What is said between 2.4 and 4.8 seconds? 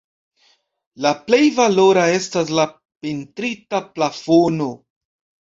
la pentrita plafono.